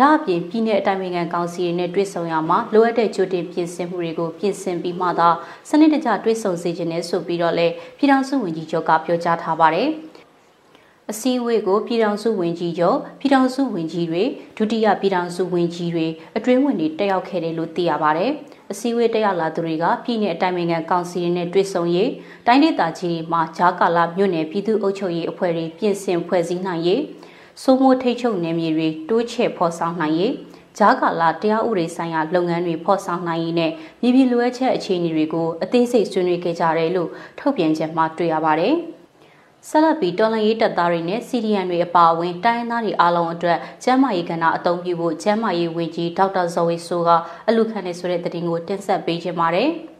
[0.00, 5.28] ဒါအပြင်ပြည်내အတိုင်းအမြံကောင်စီတွေနဲ့တွေ့ဆုံရမှာလိုအပ်တဲ့ကြိုတင်ပြင်ဆင်မှုတွေကိုပြင်ဆင်ပြီးမှသာ
[5.68, 7.66] စနစ်တကျတွေ့ဆုံစေခြင်းနဲ့ဆိုပြီးတော့လေ
[7.98, 9.88] ပြည်ထောင်စုဝန်ကြီးချုပ်ကပြောကြားထားပါတယ်။
[11.10, 14.22] အစည်းအဝေးကိုပြည်ထောင်စုဝန်ကြီးချုပ်ပြည်ထောင်စုဝန်ကြီးတွေ
[14.56, 16.06] ဒုတိယပြည်ထောင်စုဝန်ကြီးတွေ
[16.36, 18.30] အတွင်းဝင်တွေတက်ရောက်ခဲ့တယ်လို့သိရပါတယ်။
[18.72, 22.10] အစည်းအဝေးတက်ရောက်လာသူတွေကပြည်내အတိုင်းအမြံကောင်စီတွေနဲ့တွေ့ဆုံရေး
[22.46, 27.00] တိုင်းဒေသကြီးတွေမှာဂျာကာလာမြို့နယ်ပြည်သူ့အုပ်ချုပ်ရေးအဖွဲ့တွေပြင်ဆင်ဖွဲ့စည်းနိုင်ရေး
[27.62, 30.32] စိုးမိုးထိတ်ချုပ်နယ်မြေတွေတိုးချဲ့ဖော်ဆောင်နိုင်ရေး
[30.78, 38.74] ဂျာကာလာတရားဥပဒေဆိုင်ရာလုပ်ငန်းတွေဖော်ဆောင်နိုင်ရေးနဲ့ပြည်ပြည်လိုအပ်ချက်အခြေအနေတွေကိုအသေးစိတ်ဆွေးနွေးခဲ့ကြတယ်လို့ထုတ်ပြန်ချက်မှာတွေ့ရပါတယ်။
[39.68, 47.10] ဆက်လက်ပြီးတော်လန်ရေးတပ်သားတွေနဲ့စီဒီအန်တွေအပါအဝင်တိုင်းရင်းသားတွေအားလုံးအတွက်ကျန်းမာရေးကဏ္ဍအသုံးပြုဖို့ကျန်းမာရေးဝန်ကြီးဒေါက်တာဇော်ဝေဆိုက
[47.48, 49.70] အလူခံနေဆိုတဲ့သတင်းကိုတင်ဆက်ပေးခြင်းပါတယ်။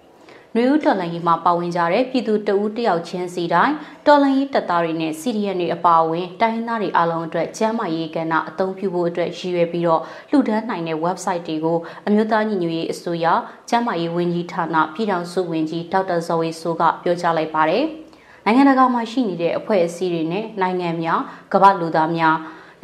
[0.59, 3.75] နှွေဦးတော်လှန်ရေးမှာပါဝင်ကြတဲ့ပြည်သူတဦးတယောက်ချင်းစီတိုင်း
[4.07, 13.27] တော်လှန်ရေးတပ်သားတွေနဲ့စီရီယန်တွေအပါအဝင်တိုင်းသားတွေအားလုံးအတွက်ကျန်းမာရေးကဏ္ဍအသုံးပြုဖို့အတွက်ရည်ရွယ်ပြီးတော့လှူဒန်းနိုင်တဲ့ website တွေကိုအမျိုးသားညီညွတ်ရေးအစိုးရ
[13.69, 17.85] ကျန်းမာရေးဝန်ကြီးဌာနပြည်ထောင်စုဝန်ကြီးဒေါက်တာဇော်ဝေဆိုးကပြောကြားလိုက်ပါတယ်။
[18.45, 21.21] နိုင်ငံတကာမှာရှိနေတဲ့အဖွဲ့အစည်းတွေနဲ့နိုင်ငံများ
[21.53, 22.37] ကမ္ဘာလူသားများ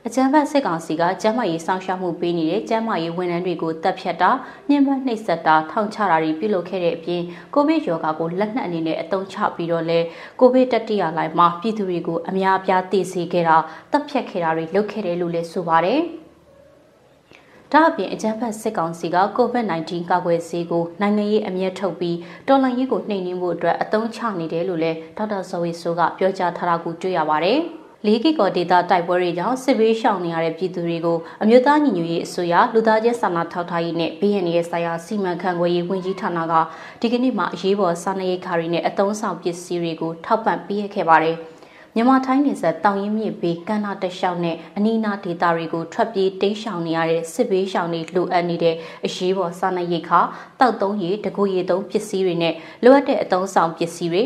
[0.07, 4.31] အကြမ်းဖက်စစ်ကောင်စီကကျန်းမာရေးစောင့်ရှောက်မှုပေးနေတဲ့ကျန်းမာရေးဝန်ထမ်းတွေကိုတပ်ဖြတ်တာ
[4.69, 7.21] ညှဉ်းပန်းနှိပ်စက်တာထောင်ချတာတွေပြုလုပ်ခဲ့တဲ့အပြင်
[7.53, 9.99] ကိုဗစ်ရောဂါကိုလက်နက်အနေနဲ့အသုံးချပြီးတော့လဲ
[10.39, 13.57] ကိုဗစ်တတိယလိုင်းမှာပြည်သူတွေကိုအများအပြားသိစေခဲ့တာ
[13.91, 16.01] တပ်ဖြတ်ခဲ့တာတွေလုပ်ခဲ့တယ်လို့လည်းဆိုပါတယ်။
[17.71, 27.61] ဒါအပြင်အကြမ်းဖက်စစ်ကောင်စီက COVID-19 ကာကွယ်ဆေးကိုနိုင်ငံရေးအမျက်ထုတ်ပြီးတော်လှန်ရေးကိုနှိမ်နင်းဖို့အတွက်အသုံးချနေတယ်လို့လည်းဒေါက်တာဇော်ဝေဆိုးကပြောကြားထားတာကိုတွေ့ရပါတယ်။
[28.07, 36.53] လေးကီကော်ဒေတာတိုက်ပွဲတွေကြောင့်စစ်ဘေးရှောင်နေရတဲ့ပြည်သူတွေကိုအမျိုးသားညီညွတ်ရေးအစိုးရလူသားချင်းစာနာထောက်ထားရေးနဲ့ပြည်ရင်းရဲ့ဆိုင်ရာစီမံခန့်ခွဲရေးဝန်ကြီးဌာနက
[37.01, 41.37] ဒီကနေ့မှအရေးပေါ်စာနာရေးခါတွေနဲ့အသုံးဆောင်ပစ္စည်းတွေကိုထောက်ပံ့ပေးခဲ့ပါတယ်။
[41.95, 50.19] မြန်မာထိုင်းနေဆက်တောင်ရင်မြစ်ဘေးကမ်းနားတလျှောက်နဲ့အနီးနားဒေသတွေကိုထွက်ပြေးတိမ်းရှောင်နေရတဲ့စစ်ဘေးရှောင်တွေလိုအပ်နေတဲ့အရေးပေါ်စာနာရေးခါ
[50.59, 54.23] တောက်သုံးရေတကူရေသုံးပစ္စည်းတွေနဲ့လိုအပ်တဲ့အသုံးဆောင်ပစ္စည်းတွေ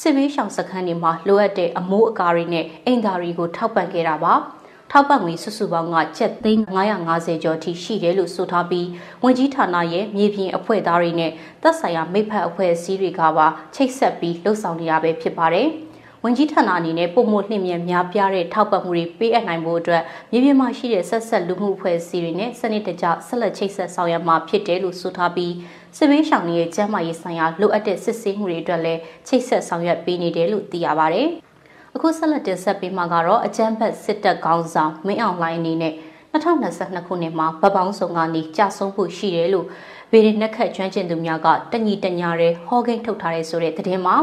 [0.00, 4.34] စစ်ဘေးရှောင်စခန်းတွေမှာလိုအပ်တဲ့အမိုးအကာတွေနဲ့အိမ်သာတွေကိုထောက်ပံ့ခဲ့တာပါ
[4.90, 6.62] ထောက်ပံ့ငွေစုစုပေါင်းကကျပ်သိန်း
[7.06, 8.88] 950ကျော်ထိရှိတယ်လို့ဆိုထားပြီး
[9.24, 11.30] ဝန်ကြီးဌာနရဲ့မြေပြင်အဖွဲ့သားတွေနဲ့
[11.62, 15.68] သက်ဆိုင်ရာမိဖက်အဖွဲ့အစည်းတွေကပါချိတ်ဆက်ပြီးလှုပ်ဆောင်နေတာပဲဖြစ်ပါတယ်။
[16.24, 25.52] ဝန်ကြီးဌာနအနေနဲ့ပုံမှုနှင့်မြများပြားတဲ့ထောက်ပံ့မှုတွေပေးအပ်နိုင်ဖို့အတွက်မြေပြင်မှာရှိတဲ့ဆက်ဆက်လူမှုအဖွဲ့အစည်းတွေနဲ့စနစ်တကျဆက်လက်ချိတ်ဆက်ဆောင်ရွက်မှာဖြစ်တယ်လို့ဆိုထားပြီး
[25.96, 31.22] စစ်ဘေးရှောင်တွေရဲ့ကျန်းမာရေးဆိုင်ရာလိုအပ်တဲ့စစ်ဆေးမှုတွေအတွက်လည်းချိတ်ဆက်ဆောင်ရွက်ပေးနေတယ်လို့သိရပါဗျ။
[31.94, 35.94] အခုဆက်လက်တင်ဆက်ပေးမှာကတော့အကြမ်းဖက်စစ်တပ်ခေါင်းဆောင်မင်းအောင်လှိုင်အနေနဲ့
[36.32, 39.66] 2022ခုနှစ်မှာဗပောင်းဆောင်ကနေကြာဆုံးဖို့ရှိတယ်လို့
[40.12, 44.16] ဗေဒနက်ခတ်ကျွမ်းကျင်သူများကတညီတညာရဲဟောကိန်းထုတ်ထားတဲ့ဆိုတဲ့သတင်းမှာ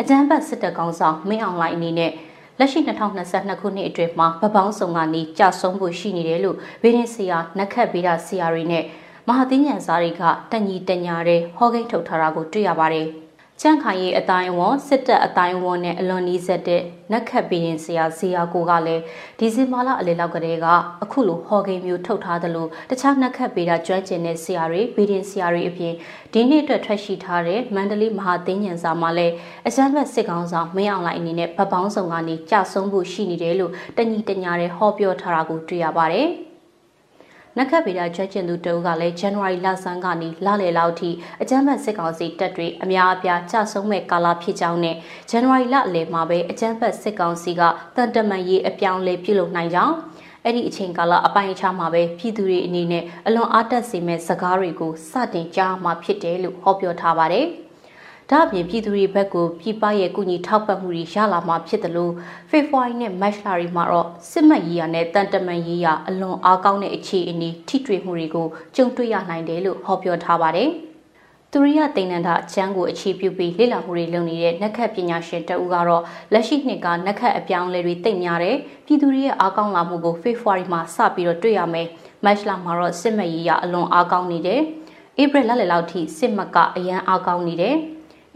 [0.00, 2.12] အကြမ်းဖက်စစ်တပ်ကောင်းဆောင်မင်းအောင်လှိုင်အနေနဲ့
[2.58, 8.84] လက်ရှိ2022ခုနှစ်အတွင်းမှာဗပောင်းဆောင်ကနေကြာဆုံးဖို့ရှိနေတယ်လို့ဗေဒဆရာနက်ခတ်ဗေဒဆရာတွေနဲ့
[9.28, 13.08] မဟာသင်းညံစာတွေကတညီတညာရဲဟောကိန်းထုတ်ထားတာကိုတွေ့ရပါတယ်။
[13.60, 16.82] ချန့်ခိုင်ရေးအတိုင်းဝန်စစ်တပ်အတိုင်းဝန်နဲ့အလွန်နီးစပ်တဲ့
[17.12, 19.02] နက်ခတ်ပင်ဆရာဇီယာကိုကလည်း
[19.38, 20.66] ဒီဇင်ဘာလအလေလောက်ကလေးက
[21.02, 25.94] အခုလိုဟော်ဂိမ်းမျိုးထုတ်ထားသလိုတခြားနက်ခတ်ပေတာကျွမ်းကျင်တဲ့ဆရာတွေဗီဒင်ဆရာတွေအပြင်
[26.32, 29.34] ဒီနေ့အတွက်ထွက်ရှိထားတဲ့မန္တလေးမဟာသိန်းညံစာမှာလည်း
[29.66, 36.30] အစမ်းဘက်စစ်ကောင်ဆောင်မင်းအောင်လိုက်အနေနဲ့ဗပောင်းဆောင်ကနေကြာဆုံးဖို့ရှိနေတယ်လို့တညီတညာတဲ့ဟောပြောထားတာကိုတွေ့ရပါတယ်။
[37.58, 41.10] နက်ခတ်ဗေဒကျွမ်းကျင်သူတအုပ်ကလည်း January လဆန်းကနေလလယ်လောက်ထိ
[41.42, 44.96] အကြမ်းဖက်စစ်ကောင်စီတပ်တွေအများအပြားကြဆုံးမဲ့ကာလဖြစ်ကြောင်းနဲ့
[45.30, 47.62] January လအလယ်မှာပဲအကြမ်းဖက်စစ်ကောင်စီက
[47.96, 49.94] တန်တမန်ရေးအပြောင်းလဲပြုလုပ်နိုင်ကြောင်း
[50.44, 57.48] အဲ့ဒီအချိန်ကာလအပိုင်းအခြားမှာပဲပြည်သူတွေအနေနဲ့အလွန်အားတက်စေမဲ့စကားတွေကိုစတင်ကြားမှာဖြစ်တယ်လို့ဟောပြောထားပါတယ်။
[58.32, 62.12] ဒါ့အပြင်ပြည်သူတွေဘက်ကိုပြည်ပရဲ့ကုညီထောက်ပံ့မှုတွေရလာမှာဖြစ်တယ်လို့
[62.50, 70.70] ဖေဖော်ဝါရီနဲ့မတ်လရီမှာတော့စစ်မှတ်ရေးရနဲ့တန်တမန်ရေးရအလွန်အားကောင်းတဲ့အခြေအနေထိတွေ့မှုတွေကိုကြုံတွေ့ရနိုင်တယ်လို့ဟောပြောထားပါတယ်။
[71.52, 81.88] သူရိယတိန်နန္ဒအချမ်းကိုအခြေပြုပြီးလေ့လာမှုတွေလုပ်နေတဲ့နက်ခတ်ပညာရှင်တဦးကတော့လက်ရှိနှစ်ကနက်ခတ်အပြောင်းလဲတွေတိတ်များတယ်ပြည်သူတွေရဲ့အားကောင်းလာမှုကိုဖေဖော်ဝါရီမှာစပြီးတော့တွေ့ရမယ်
[82.24, 84.60] မတ်လမှာတော့စစ်မှတ်ရေးရအလွန်အားကောင်းနေတယ်
[85.22, 87.76] ဧပြီလလယ်လောက်ထိစစ်မှတ်ကအရန်အားကောင်းနေတယ်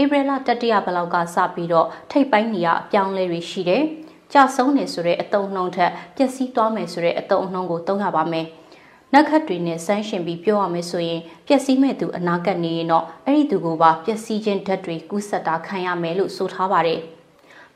[0.03, 3.83] ဧပြီလတတိယဘလောက်ကစပြီးတော့ထိတ်ပိုင်းနေရအပြောင်းလဲတွေရှိတယ်။
[4.33, 8.47] ကြဆုံးနေဆိုတဲ့အတုံနှုံထက်ပျက်စီးသွားမယ်ဆိုတဲ့အတုံနှုံကိုသုံးရပါမယ်။
[9.13, 17.01] နက်ခတ်တွေနဲ့ဆန်းရှင်ပြီးပြောရမယ်ဆိုရင်ပျက်စီးမဲ့သူအနာကပ်နေရင်တော့အဲ့ဒီသူကိုပါပျက်စီးခြင်းဓာတ်တွေကူးဆက်တာခံရမယ်လို့ဆိုထားပါတယ်။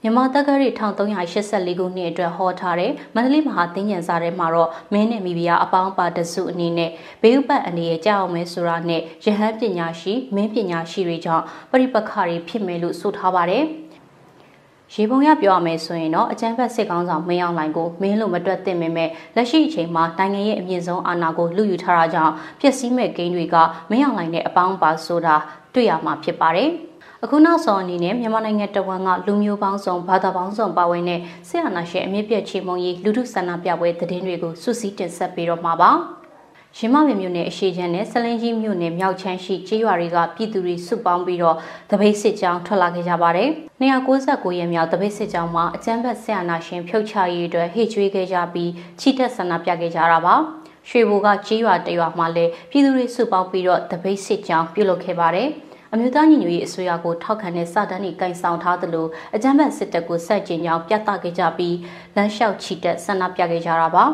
[0.02, 6.90] မြန်မာတက္ကရာ1384ခုနှစ်အတွက်ဟောထားတဲ့မန္တလေးမဟာသင်္ကြန်စာထဲမှာတော့မင်းနဲ့မိဖုရားအပေါင်းပါတစုအနေနဲ့
[7.22, 13.64] ဘေးဥပတ်အနေနဲ့ကြောက်အောင်မဲဆိုတာနဲ့ရဟန်းပညာရှိမင်းပညာရှိတွေကြောင့်ပရိပခါတွေဖြစ်မယ်လို့ဆိုထားပါတယ်။
[14.94, 23.56] ရေပုံရပြောရမယ်ဆိုရင်တော့အကြမ်းဖက်စစ်ကောင်းဆောင်မင်းအောင်လှိုင်ကိုမင်းလို့မတွက်သင့်ပေမဲ့လက်ရှိအချိန်မှာနိုင်ငံရဲ့အမြင့်ဆုံးအာဏာကိုလူယူထားတာကြောင့်ပျက်စီးမဲ့ဂိမ်းတွေက
[23.90, 25.36] မင်းအောင်လှိုင်နဲ့အပေါင်းပါဆိုတာ
[25.74, 26.70] တွေ့ရမှာဖြစ်ပါတယ်။
[27.24, 35.90] အခုနောက်ဆုံးအနေနဲ့မြန်မာနိုင်ငံတဝန်ကလူမျိုးပေါင်းစုံဘာသာပေါင်းစုံပါဝင်တဲ့ဆရာနာရှင်အမြင့်ပြည့်ချေမုံကြီးလူထုဆန္ဒပြပွဲသတင်းတွေကိုစုစည်းတင်ဆက်ပေးတော့မှာပါ။
[36.78, 41.56] ရင်းမပင်မြို့နယ်အရှိချမ်းနဲ့ဆလင်းကြီးမြို့နယ်မြောက်ချမ်းရှိကျေးရွာတွေကပြည်သူတွေစုပေါင်းပြီးတော့
[41.90, 43.48] တပိတ်စစ်ကြောင်းထွက်လာခဲ့ကြပါတယ်။
[43.80, 50.35] 269ရက်မြောက်တပိတ်စစ်ကြောင်းမှာအကြမ်းဖက်ဆရာနာရှင်ဖြုတ်ချရေးအတွက်ဟိကျွေးခဲ့ကြပြီးချီတက်ဆန္ဒပြခဲ့ကြတာပါ။
[50.88, 55.50] ရွှေဘိုကကျေးရွာတရွာမှာလည်းပြည်သူတွေစုပေါင်းပြီးတော့တပိတ်စစ်ကြောင်းပြုလုပ်ခဲ့ပါတယ်။
[55.94, 61.76] အမျိုးသားညီညွတ်ရေးအစိုးရကိုထောက်ခံတဲ့စာတမ်းတွေကင်ဆောင်ထားသလိုအကြမ်းဖက်စစ်တပ်ကိုဆက်ကျင်ကြောင်းပြသခဲ့ကြပြီး
[62.16, 64.05] လမ်းလျှောက်ချီတက်ဆန္ဒပြခဲ့ကြတာပါ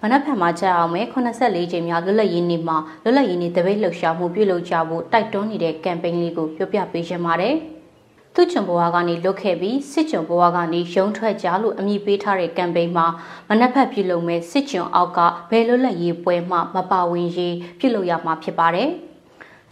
[0.00, 7.54] မနက်ဖြန်မှာကြာအောင်မယ်84ကြိမ်မြောက်လွတ်လပ်ရေးနေ့မှာလွတ်လပ်ရေးနေ့တပိတ်လှုပ်ရှားမှုပြုလုပ်ကြဖို့တိုက်တွန်းနေတဲ့ကမ်ပိန်းလေးကိုပြောပြပေးရှင်ပါတယ်။
[8.34, 13.06] သူ့ကျွန်ဘဝကနေလွတ်ခဲ့ပြီးစစ်ကျွန်ဘဝကနေရုံထွက်ကြလို့အမည်ပေးထားတဲ့ကမ်ပိန်းမှာ
[13.48, 15.18] မနက်ဖြန်ပြုလုပ်မဲ့စစ်ကျွန်အောက်က
[15.50, 18.90] ဘယ်လွတ်လပ်ရေးပွဲမှမပါဝင်ရေးပြုလုပ်ရမှာဖြစ်ပါတယ်။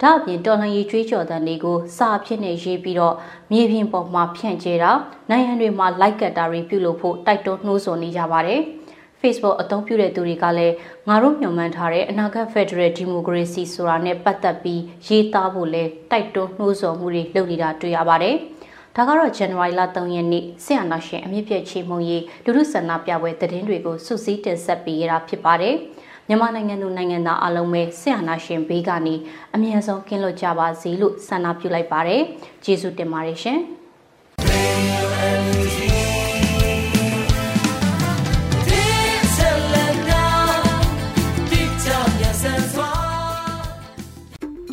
[0.01, 3.15] ဒါအပြင်တော်လှန်ရေးကြွေးကြော်တဲ့လေးကိုစာဖြစ်နေရေးပြီးတော့
[3.51, 4.91] မြေပြင်ပေါ်မှာဖြန့်ကျဲတာ
[5.29, 8.61] နိုင်ငံတွေမှာလိုက်ကတ်တာတွေပြုလုပ်ဖို့တိုက်တွန်းနှိုးဆော်နေကြပါတယ်။
[9.21, 10.75] Facebook အသုံးပြုတဲ့သူတွေကလည်း
[11.07, 18.35] ငါတို့မျှော်မှန်းထားတဲ့အနာဂတ် Federal Democracy ဆိုတာနဲ့ပတ်သက်ပြီးရေးသားဖို့လဲတိုက်တွန်းနှိုးဆော်မှုတွေလုပ်နေတာတွေ့ရပါတယ်။
[18.95, 25.75] ဒါကတော့ January လ3ရက်နေ့ဆရာနာရှင်အမြင့်ပြည့်ချေမှုရေးလူထုဆန္ဒပြပွဲသတင်းတွေကိုစုစည်းတင်ဆက်ပေးရတာဖြစ်ပါတယ်။
[26.29, 29.15] မြန်မာနိုင်ငံသူနိုင်ငံသားအလုံးပဲဆရာနာရှင်ဘေးကနေ
[29.55, 32.21] အမြဲဆုံးကင်းလွတ်ကြပါစေလို့ဆန္ဒပြုလိုက်ပါတယ်။
[32.63, 33.59] ကျေးဇူးတင်ပါတယ်ရှင်။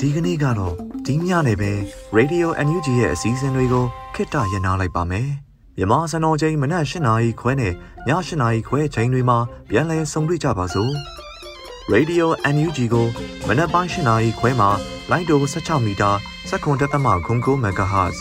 [0.01, 0.75] ဒီကနေ့ကတော့
[1.07, 1.73] ဒီညနေပဲ
[2.19, 3.85] Radio NUG ရဲ့အစည်းအဝေးတွေကို
[4.15, 5.29] ခਿੱတရနာလိုက်ပါမယ်။
[5.77, 7.75] မြမစံတော်ချိန်မနက်၈နာရီခွဲနဲ့ည
[8.09, 9.39] ၈နာရီခွဲချိန်တွေမှာ
[9.69, 10.93] ပြန်လည်ဆုံတွေ့ကြပါစို့။
[11.91, 13.07] Radio NUG ကို
[13.49, 14.71] မနက်ပိုင်း၈နာရီခွဲမှာ
[15.11, 16.11] လိုင်းတို16မီတာ
[16.51, 18.17] 7.3 MHz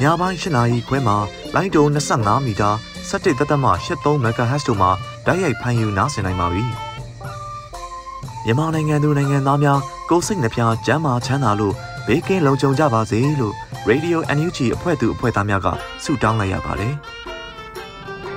[0.00, 1.16] ညပိုင်း၈နာရီခွဲမှာ
[1.54, 2.70] လိုင်းတို25မီတာ
[3.10, 4.90] 17.83 MHz တို့မှာ
[5.26, 6.64] တိုက်ရိုက်ဖမ်းယူနားဆင်နိုင်ပါပြီ။
[8.44, 11.74] မြန်မာနိုင်ငံသူနိုင်ငံသားများကိုစိတ်နှပြကျမ်းမာချမ်းသာလို့
[12.06, 13.54] ဘေးကင်းလုံခြုံကြပါစေလို့
[13.90, 15.68] Radio NUG အဖွဲ့သူအဖွဲ့သားများက
[16.04, 16.94] ဆုတောင်းလိုက်ရပါတယ်။